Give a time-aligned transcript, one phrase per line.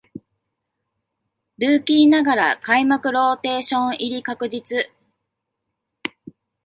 [1.59, 4.89] ルーキーながら開幕ローテーション入り確実